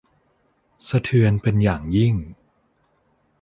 [0.87, 2.13] สะเทือนเป็นอย่างยิ่ง